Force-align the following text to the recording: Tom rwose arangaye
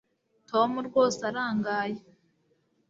Tom 0.49 0.71
rwose 0.87 1.19
arangaye 1.31 1.99